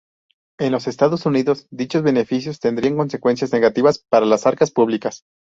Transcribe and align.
En 0.59 0.71
los 0.71 0.87
Estados 0.87 1.27
Unidos, 1.27 1.67
dichos 1.69 2.01
beneficios 2.01 2.59
tendrían 2.59 2.97
consecuencias 2.97 3.53
negativas 3.53 4.03
para 4.09 4.25
las 4.25 4.47
arcas 4.47 4.71
públicas. 4.71 5.25